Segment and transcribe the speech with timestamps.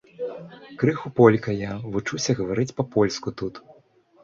[0.83, 3.65] Крыху полька я, вучуся гаварыць па-польску тут.